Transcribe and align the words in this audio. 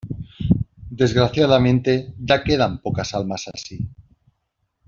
desgraciadamente, 1.03 2.15
ya 2.17 2.43
quedan 2.43 2.81
pocas 2.81 3.13
almas 3.13 3.45
así. 3.53 3.87